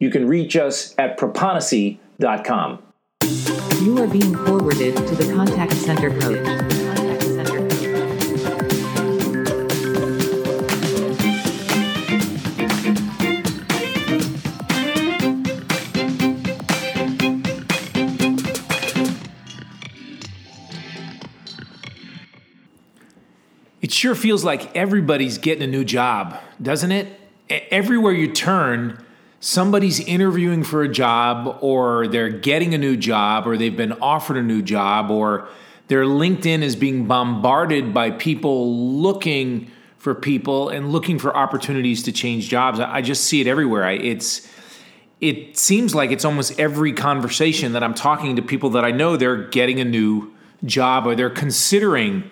[0.00, 2.82] You can reach us at proponisi.com.
[3.82, 6.42] You are being forwarded to the contact center coach.
[6.42, 7.86] Contact center coach.
[23.82, 27.20] It sure feels like everybody's getting a new job, doesn't it?
[27.50, 29.04] Everywhere you turn,
[29.40, 34.36] somebody's interviewing for a job, or they're getting a new job, or they've been offered
[34.36, 35.48] a new job, or
[35.88, 42.12] their LinkedIn is being bombarded by people looking for people and looking for opportunities to
[42.12, 42.78] change jobs.
[42.78, 43.84] I just see it everywhere.
[43.84, 44.48] I, it's
[45.20, 49.16] it seems like it's almost every conversation that I'm talking to people that I know
[49.16, 50.32] they're getting a new
[50.64, 52.30] job or they're considering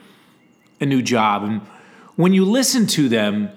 [0.80, 1.44] a new job.
[1.44, 1.60] And
[2.16, 3.50] when you listen to them,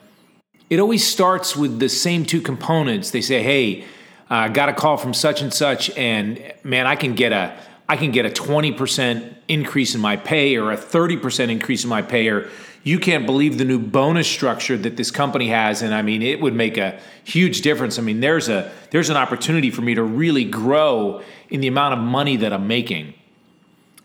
[0.72, 3.11] it always starts with the same two components.
[3.11, 3.83] They say, "Hey,
[4.30, 7.53] I got a call from such and such, and man, I can get a
[7.89, 11.83] I can get a twenty percent increase in my pay or a thirty percent increase
[11.83, 12.50] in my pay, or
[12.83, 16.39] you can't believe the new bonus structure that this company has, and I mean, it
[16.39, 18.00] would make a huge difference.
[18.00, 21.95] I mean, there's a there's an opportunity for me to really grow in the amount
[21.95, 23.13] of money that I'm making."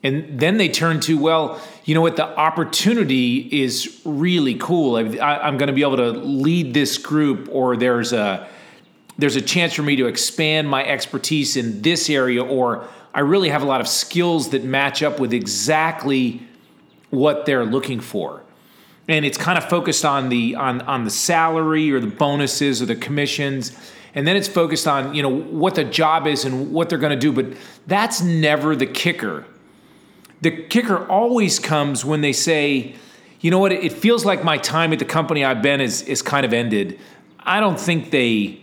[0.02, 2.16] And then they turn to, well, you know what?
[2.16, 4.96] The opportunity is really cool.
[4.96, 8.48] I, I'm going to be able to lead this group, or there's a
[9.18, 13.48] there's a chance for me to expand my expertise in this area, or I really
[13.48, 16.42] have a lot of skills that match up with exactly
[17.08, 18.42] what they're looking for.
[19.08, 22.86] And it's kind of focused on the on on the salary or the bonuses or
[22.86, 23.72] the commissions.
[24.14, 27.18] And then it's focused on, you know, what the job is and what they're going
[27.18, 29.44] to do, but that's never the kicker
[30.40, 32.94] the kicker always comes when they say,
[33.40, 36.22] you know what, it feels like my time at the company I've been is, is
[36.22, 36.98] kind of ended.
[37.40, 38.60] I don't think they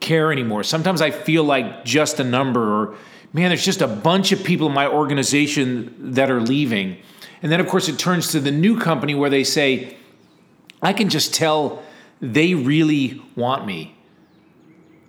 [0.00, 0.62] care anymore.
[0.64, 2.96] Sometimes I feel like just a number, or
[3.32, 6.98] man, there's just a bunch of people in my organization that are leaving.
[7.42, 9.96] And then, of course, it turns to the new company where they say,
[10.80, 11.82] I can just tell
[12.20, 13.96] they really want me.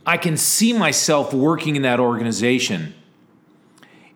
[0.05, 2.93] I can see myself working in that organization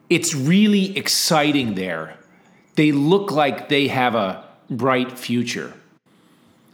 [0.09, 2.17] it's really exciting there.
[2.75, 5.73] They look like they have a bright future.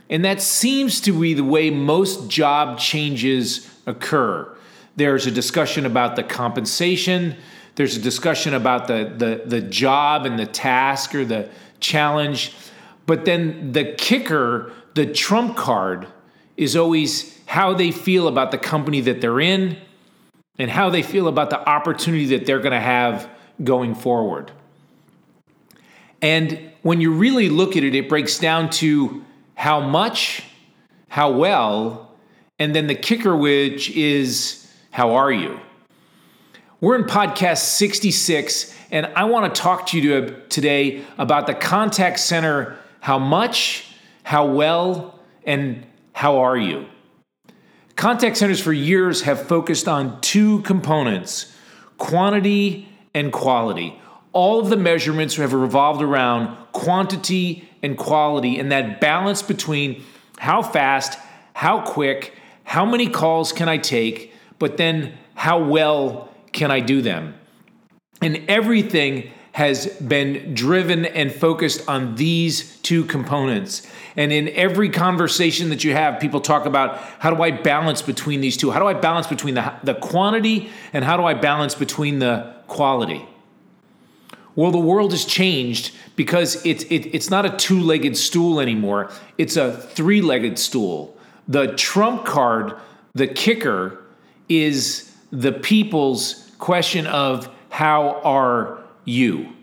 [0.09, 4.55] And that seems to be the way most job changes occur.
[4.95, 7.35] There's a discussion about the compensation,
[7.75, 12.53] there's a discussion about the, the, the job and the task or the challenge.
[13.07, 16.07] But then the kicker, the trump card,
[16.55, 19.77] is always how they feel about the company that they're in
[20.57, 23.29] and how they feel about the opportunity that they're going to have
[23.63, 24.51] going forward.
[26.21, 29.23] And when you really look at it, it breaks down to
[29.55, 30.43] how much,
[31.09, 32.15] how well,
[32.59, 35.59] and then the kicker, which is how are you?
[36.79, 42.19] We're in podcast 66, and I want to talk to you today about the contact
[42.19, 43.85] center how much,
[44.23, 46.85] how well, and how are you?
[47.95, 51.55] Contact centers for years have focused on two components
[51.97, 53.99] quantity and quality.
[54.33, 60.03] All of the measurements have revolved around quantity and quality, and that balance between
[60.39, 61.19] how fast,
[61.53, 62.33] how quick,
[62.63, 67.35] how many calls can I take, but then how well can I do them.
[68.21, 73.87] And everything has been driven and focused on these two components.
[74.15, 78.41] And in every conversation that you have, people talk about how do I balance between
[78.41, 78.71] these two?
[78.71, 82.53] How do I balance between the, the quantity and how do I balance between the
[82.67, 83.25] quality?
[84.55, 89.11] Well, the world has changed because it's it, it's not a two-legged stool anymore.
[89.37, 91.15] It's a three-legged stool.
[91.47, 92.73] The trump card,
[93.13, 93.99] the kicker,
[94.49, 99.53] is the people's question of how are you?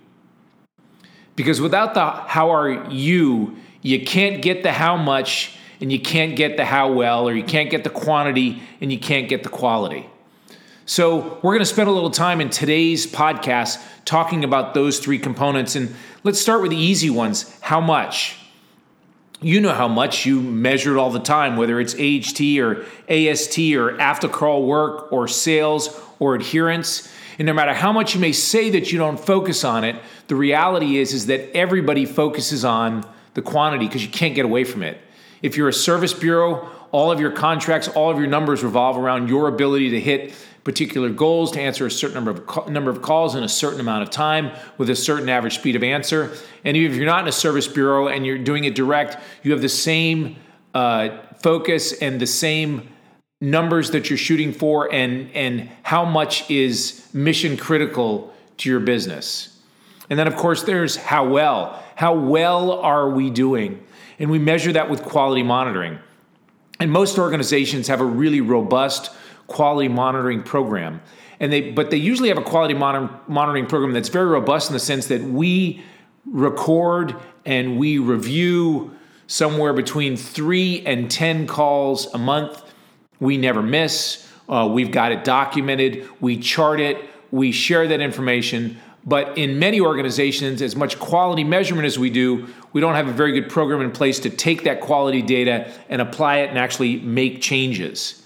[1.37, 6.37] Because without the how are you, you can't get the how much and you can't
[6.37, 9.49] get the how well, or you can't get the quantity and you can't get the
[9.49, 10.07] quality.
[10.85, 15.19] So, we're going to spend a little time in today's podcast talking about those three
[15.19, 15.77] components.
[15.77, 15.95] And
[16.25, 18.37] let's start with the easy ones how much?
[19.43, 23.59] you know how much you measure it all the time, whether it's HT or AST
[23.75, 27.13] or after call work or sales or adherence.
[27.41, 29.97] And no matter how much you may say that you don't focus on it,
[30.29, 33.03] the reality is, is that everybody focuses on
[33.33, 35.01] the quantity because you can't get away from it.
[35.41, 39.31] If you're a service bureau, all of your contracts, all of your numbers revolve around
[39.31, 40.35] your ability to hit
[40.65, 44.03] particular goals to answer a certain number of number of calls in a certain amount
[44.03, 46.37] of time with a certain average speed of answer.
[46.67, 49.63] And if you're not in a service bureau and you're doing it direct, you have
[49.63, 50.37] the same
[50.75, 52.87] uh, focus and the same
[53.41, 59.59] numbers that you're shooting for, and and how much is mission critical to your business.
[60.11, 61.83] And then of course there's how well.
[61.95, 63.85] How well are we doing?
[64.19, 65.99] And we measure that with quality monitoring.
[66.81, 69.11] And most organizations have a really robust
[69.47, 71.01] quality monitoring program.
[71.39, 74.75] And they, but they usually have a quality monitor, monitoring program that's very robust in
[74.75, 75.83] the sense that we
[76.27, 77.17] record
[77.47, 78.95] and we review
[79.27, 82.63] somewhere between three and 10 calls a month.
[83.21, 84.27] We never miss.
[84.49, 86.09] Uh, we've got it documented.
[86.21, 86.99] We chart it.
[87.31, 88.79] We share that information.
[89.05, 93.13] But in many organizations, as much quality measurement as we do, we don't have a
[93.13, 96.99] very good program in place to take that quality data and apply it and actually
[96.99, 98.21] make changes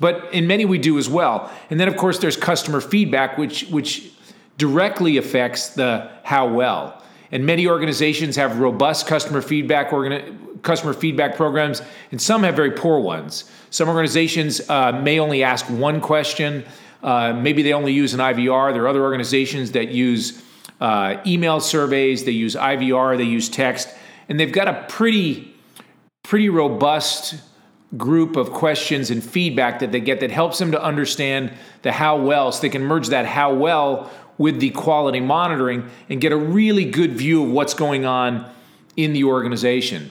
[0.00, 1.52] but in many we do as well.
[1.68, 4.10] And then of course there's customer feedback, which which
[4.58, 7.02] directly affects the how well.
[7.30, 9.92] And many organizations have robust customer feedback
[10.62, 13.50] customer feedback programs, and some have very poor ones.
[13.70, 16.64] Some organizations uh, may only ask one question.
[17.02, 18.72] Uh, maybe they only use an IVR.
[18.72, 20.42] There are other organizations that use
[20.80, 22.24] uh, email surveys.
[22.24, 23.16] They use IVR.
[23.16, 23.88] They use text,
[24.28, 25.54] and they've got a pretty
[26.22, 27.34] pretty robust
[27.96, 31.52] group of questions and feedback that they get that helps them to understand
[31.82, 36.20] the how well so they can merge that how well with the quality monitoring and
[36.20, 38.48] get a really good view of what's going on
[38.96, 40.10] in the organization.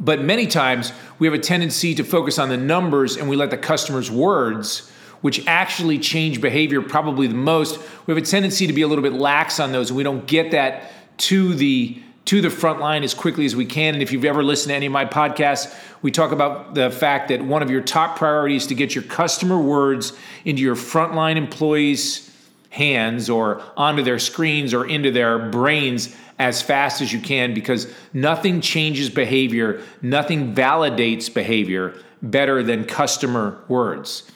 [0.00, 3.50] But many times we have a tendency to focus on the numbers and we let
[3.50, 8.72] the customer's words, which actually change behavior probably the most, we have a tendency to
[8.72, 12.40] be a little bit lax on those and we don't get that to the to
[12.40, 13.94] the front line as quickly as we can.
[13.94, 17.28] And if you've ever listened to any of my podcasts, we talk about the fact
[17.28, 20.12] that one of your top priorities to get your customer words
[20.44, 22.30] into your frontline employees'
[22.68, 27.92] hands or onto their screens or into their brains as fast as you can because
[28.14, 34.30] nothing changes behavior, nothing validates behavior better than customer words.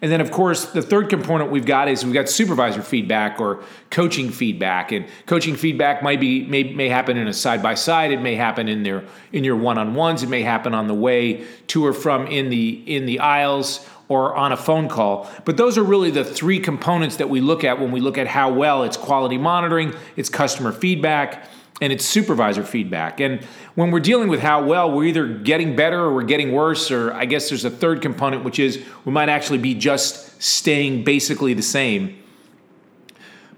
[0.00, 3.64] And then, of course, the third component we've got is we've got supervisor feedback or
[3.90, 4.92] coaching feedback.
[4.92, 8.12] And coaching feedback might be may, may happen in a side by side.
[8.12, 10.22] It may happen in their in your one on ones.
[10.22, 14.34] It may happen on the way to or from in the in the aisles or
[14.34, 15.30] on a phone call.
[15.44, 18.26] But those are really the three components that we look at when we look at
[18.26, 21.48] how well it's quality monitoring, it's customer feedback,
[21.80, 23.20] and it's supervisor feedback.
[23.20, 23.44] And
[23.74, 27.12] when we're dealing with how well, we're either getting better or we're getting worse, or
[27.12, 31.54] I guess there's a third component, which is we might actually be just staying basically
[31.54, 32.18] the same.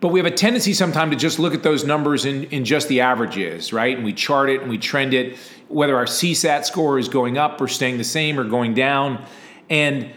[0.00, 2.88] But we have a tendency sometimes to just look at those numbers in, in just
[2.88, 3.94] the averages, right?
[3.94, 5.36] And we chart it and we trend it,
[5.68, 9.24] whether our CSAT score is going up or staying the same or going down.
[9.68, 10.10] And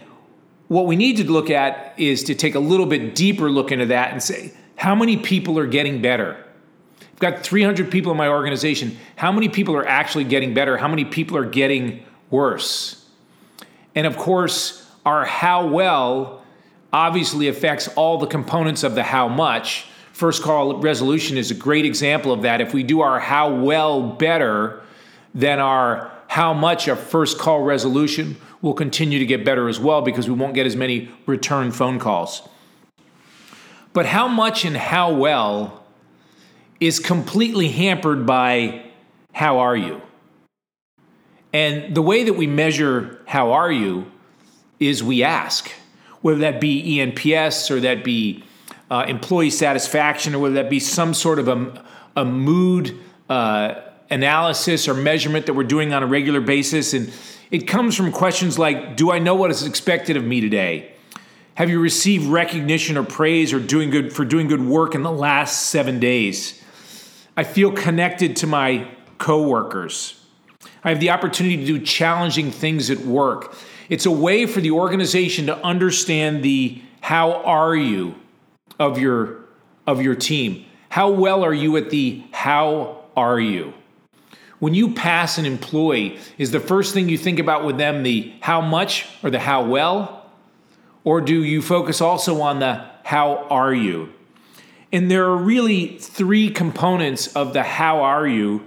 [0.68, 3.86] what we need to look at is to take a little bit deeper look into
[3.86, 6.42] that and say, how many people are getting better?
[7.00, 8.96] I've got 300 people in my organization.
[9.16, 10.76] How many people are actually getting better?
[10.76, 13.08] How many people are getting worse?
[13.94, 16.42] And of course, our how well
[16.92, 19.86] obviously affects all the components of the how much.
[20.12, 22.60] First call resolution is a great example of that.
[22.60, 24.82] If we do our how well better
[25.34, 30.00] than our how much a first call resolution will continue to get better as well
[30.00, 32.48] because we won't get as many return phone calls.
[33.92, 35.84] But how much and how well
[36.80, 38.86] is completely hampered by
[39.34, 40.00] how are you?
[41.52, 44.10] And the way that we measure how are you
[44.80, 45.70] is we ask,
[46.22, 48.44] whether that be ENPS or that be
[48.90, 51.84] uh, employee satisfaction or whether that be some sort of a,
[52.16, 53.74] a mood uh,
[54.10, 56.94] analysis or measurement that we're doing on a regular basis.
[56.94, 57.12] And
[57.50, 60.92] it comes from questions like Do I know what is expected of me today?
[61.54, 65.12] Have you received recognition or praise or doing good for doing good work in the
[65.12, 66.60] last seven days?
[67.36, 70.20] I feel connected to my coworkers.
[70.82, 73.54] I have the opportunity to do challenging things at work.
[73.88, 78.14] It's a way for the organization to understand the how are you
[78.78, 79.44] of your
[79.86, 80.64] of your team.
[80.88, 83.74] How well are you at the how are you?
[84.58, 88.32] When you pass an employee, is the first thing you think about with them the
[88.40, 90.30] how much or the how well?
[91.02, 94.12] Or do you focus also on the how are you?
[94.92, 98.64] And there are really three components of the how are you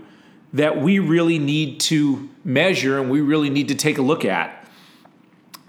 [0.53, 4.67] that we really need to measure and we really need to take a look at.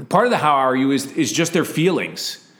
[0.08, 2.50] Part of the how are you is, is just their feelings,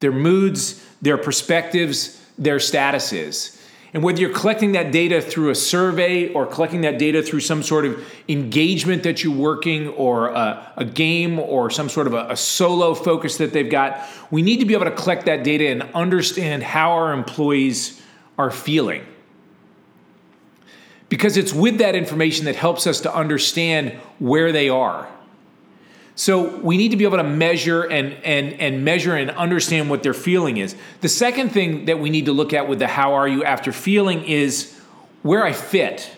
[0.00, 3.57] their moods, their perspectives, their statuses.
[3.94, 7.62] And whether you're collecting that data through a survey or collecting that data through some
[7.62, 12.28] sort of engagement that you're working or a, a game or some sort of a,
[12.28, 15.68] a, solo focus that they've got, we need to be able to collect that data
[15.68, 18.02] and understand how our employees
[18.36, 19.06] are feeling.
[21.08, 25.08] Because it's with that information that helps us to understand where they are.
[26.18, 30.02] So we need to be able to measure and, and, and measure and understand what
[30.02, 30.74] their feeling is.
[31.00, 33.70] The second thing that we need to look at with the how are you after
[33.70, 34.76] feeling is
[35.22, 36.10] where I fit.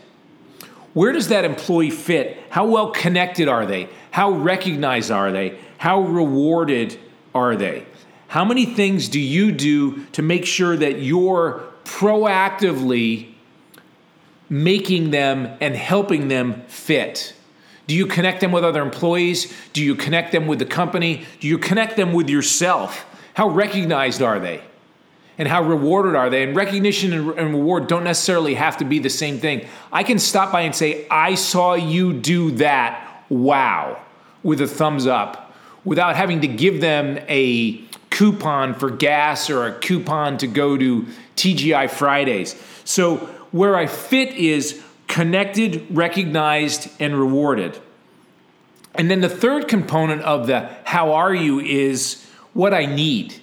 [0.94, 2.38] Where does that employee fit?
[2.48, 3.90] How well connected are they?
[4.10, 5.58] How recognized are they?
[5.76, 6.98] How rewarded
[7.34, 7.84] are they?
[8.28, 13.34] How many things do you do to make sure that you're proactively
[14.48, 17.34] making them and helping them fit?
[17.90, 19.52] Do you connect them with other employees?
[19.72, 21.24] Do you connect them with the company?
[21.40, 23.04] Do you connect them with yourself?
[23.34, 24.62] How recognized are they?
[25.38, 26.44] And how rewarded are they?
[26.44, 29.66] And recognition and, reward don't necessarily have to be the same thing.
[29.92, 33.24] I can stop by and say, I saw you do that.
[33.28, 34.00] Wow.
[34.44, 35.52] With a thumbs up
[35.84, 37.76] without having to give them a
[38.10, 42.54] coupon for gas or a coupon to go to TGI Fridays.
[42.84, 43.16] So,
[43.50, 44.80] where I fit is
[45.10, 47.78] connected, recognized, and rewarded.
[48.94, 52.24] And then the third component of the how are you is
[52.54, 53.34] what I need.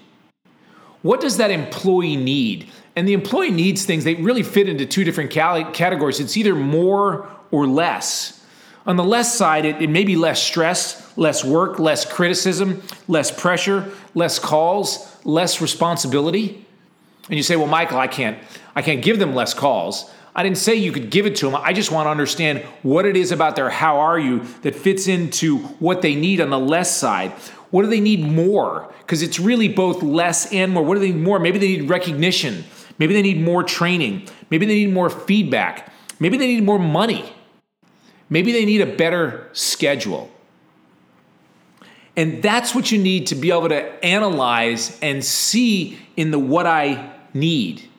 [1.01, 2.69] What does that employee need?
[2.95, 6.19] And the employee needs things, they really fit into two different categories.
[6.19, 8.43] It's either more or less.
[8.85, 13.29] On the less side, it, it may be less stress, less work, less criticism, less
[13.29, 16.65] pressure, less calls, less responsibility.
[17.29, 18.39] And you say, well, Michael, I can't,
[18.73, 20.09] I can't give them less calls.
[20.37, 21.55] I didn't say you could give it to them.
[21.55, 25.07] I just want to understand what it is about their how are you that fits
[25.07, 27.31] into what they need on the less side.
[27.71, 28.93] What do they need more?
[28.99, 30.83] Because it's really both less and more.
[30.83, 31.39] What do they need more?
[31.39, 32.65] Maybe they need recognition.
[32.99, 34.27] Maybe they need more training.
[34.51, 35.91] Maybe they need more feedback.
[36.19, 37.33] Maybe they need more money.
[38.29, 40.29] Maybe they need a better schedule.
[42.15, 46.67] And that's what you need to be able to analyze and see in the what
[46.67, 47.89] I need.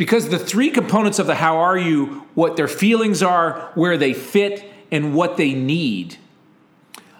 [0.00, 4.14] Because the three components of the how are you, what their feelings are, where they
[4.14, 6.16] fit, and what they need,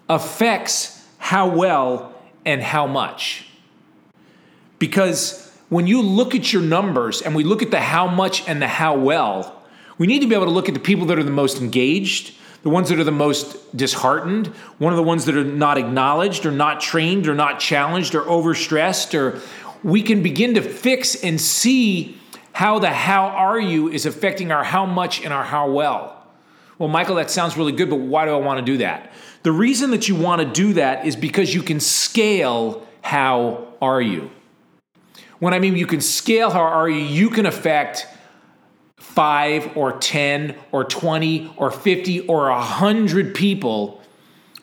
[0.08, 2.14] affects how well
[2.46, 3.44] and how much.
[4.78, 8.62] Because when you look at your numbers and we look at the how much and
[8.62, 9.62] the how well,
[9.98, 12.34] we need to be able to look at the people that are the most engaged,
[12.62, 14.46] the ones that are the most disheartened,
[14.78, 18.22] one of the ones that are not acknowledged or not trained or not challenged or
[18.22, 19.38] overstressed, or
[19.86, 22.16] we can begin to fix and see
[22.52, 26.16] how the how are you is affecting our how much and our how well.
[26.78, 29.12] Well, Michael, that sounds really good, but why do I want to do that?
[29.42, 34.00] The reason that you want to do that is because you can scale how are
[34.00, 34.30] you.
[35.38, 38.06] When I mean you can scale how are you, you can affect
[38.96, 44.00] five or 10 or 20 or 50 or 100 people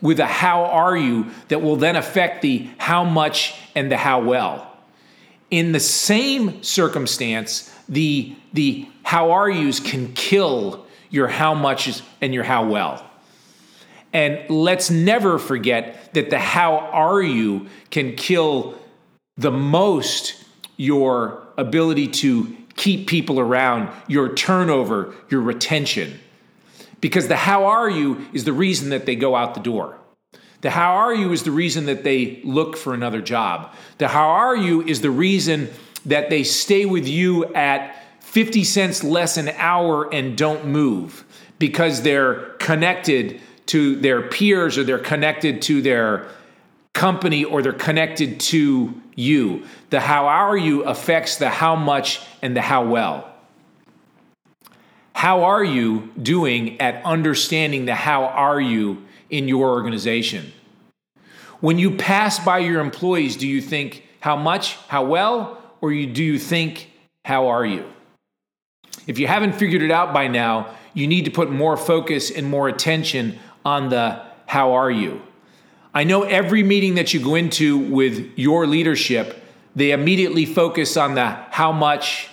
[0.02, 4.22] with a how are you that will then affect the how much and the how
[4.22, 4.67] well.
[5.50, 12.34] In the same circumstance, the the how are yous can kill your how much and
[12.34, 13.04] your how well.
[14.14, 18.78] And let's never forget that the how are you can kill
[19.38, 20.44] the most
[20.76, 26.20] your ability to keep people around, your turnover, your retention.
[27.02, 29.98] Because the how are you is the reason that they go out the door.
[30.62, 33.74] The how are you is the reason that they look for another job.
[34.00, 35.70] The how are you is the reason
[36.06, 41.24] that they stay with you at 50 cents less an hour and don't move
[41.60, 46.28] because they're connected to their peers or they're connected to their
[46.94, 49.64] company or they're connected to you.
[49.90, 53.32] The how are you affects the how much and the how well.
[55.14, 60.52] How are you doing at understanding the how are you in your organization?
[61.60, 66.08] When you pass by your employees, do you think how much, how well, or you,
[66.08, 66.92] do you think,
[67.26, 67.86] how are you?
[69.08, 72.50] If you haven't figured it out by now, you need to put more focus and
[72.50, 75.22] more attention on the how are you.
[75.94, 79.44] I know every meeting that you go into with your leadership,
[79.76, 82.30] they immediately focus on the how much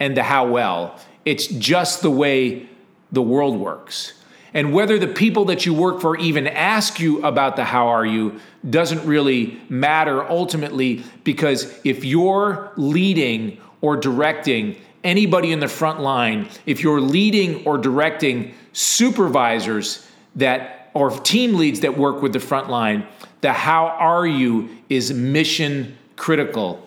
[0.00, 0.98] and the how well.
[1.24, 2.68] It's just the way
[3.12, 4.14] the world works.
[4.54, 8.06] And whether the people that you work for even ask you about the how are
[8.06, 16.00] you doesn't really matter ultimately because if you're leading or directing anybody in the front
[16.00, 22.40] line, if you're leading or directing supervisors that or team leads that work with the
[22.40, 23.06] front line,
[23.40, 26.84] the how are you is mission critical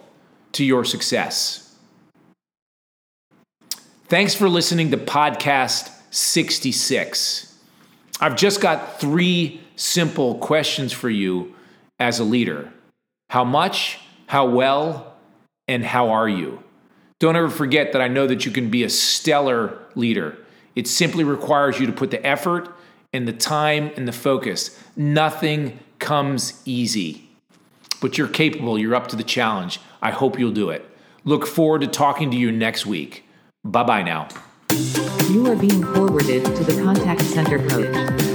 [0.54, 1.76] to your success.
[4.08, 7.51] Thanks for listening to podcast 66.
[8.22, 11.56] I've just got three simple questions for you
[12.00, 12.72] as a leader
[13.30, 15.16] How much, how well,
[15.68, 16.64] and how are you?
[17.20, 20.38] Don't ever forget that I know that you can be a stellar leader.
[20.76, 22.76] It simply requires you to put the effort
[23.14, 24.80] and the time and the focus.
[24.96, 27.30] Nothing comes easy,
[28.02, 29.80] but you're capable, you're up to the challenge.
[30.02, 30.86] I hope you'll do it.
[31.24, 33.24] Look forward to talking to you next week.
[33.64, 34.28] Bye bye now.
[35.30, 38.31] You are being forwarded to the contact center coach.